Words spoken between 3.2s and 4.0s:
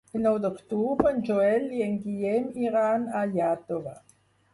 a Iàtova.